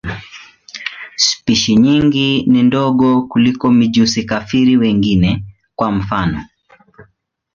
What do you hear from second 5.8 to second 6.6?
mfano.